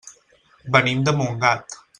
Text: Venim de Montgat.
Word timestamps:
Venim 0.77 1.05
de 1.09 1.15
Montgat. 1.21 1.81